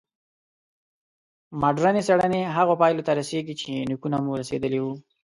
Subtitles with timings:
[1.61, 4.93] مډرني څېړنې هغو پایلو ته رسېږي چې نیکونه مو رسېدلي وو.